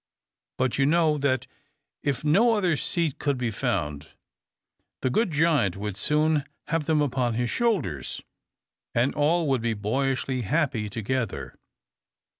But 0.57 0.79
you 0.79 0.87
know 0.87 1.19
that 1.19 1.45
if 2.01 2.23
no 2.23 2.55
other 2.55 2.75
seat 2.75 3.19
could 3.19 3.37
be 3.37 3.51
found, 3.51 4.07
the 5.03 5.11
good 5.11 5.29
giant 5.29 5.77
would 5.77 5.95
soon 5.95 6.43
have 6.69 6.85
them 6.85 7.03
upon 7.03 7.35
his 7.35 7.51
shoulders, 7.51 8.19
and 8.95 9.13
all 9.13 9.47
would 9.47 9.61
be 9.61 9.75
boyishly 9.75 10.41
happy 10.41 10.89
together. 10.89 11.53